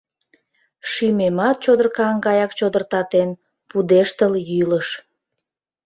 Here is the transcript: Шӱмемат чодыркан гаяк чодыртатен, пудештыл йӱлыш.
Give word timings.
Шӱмемат 0.91 1.57
чодыркан 1.63 2.15
гаяк 2.25 2.51
чодыртатен, 2.59 3.29
пудештыл 3.69 4.33
йӱлыш. 4.49 4.87